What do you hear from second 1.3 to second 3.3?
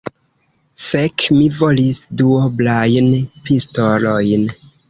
mi volis duoblajn